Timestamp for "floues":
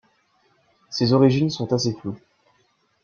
1.93-2.17